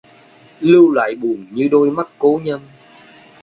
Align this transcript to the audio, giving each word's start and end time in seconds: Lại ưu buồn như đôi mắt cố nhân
Lại 0.93 1.11
ưu 1.11 1.19
buồn 1.21 1.45
như 1.51 1.67
đôi 1.71 1.91
mắt 1.91 2.07
cố 2.19 2.41
nhân 2.43 2.61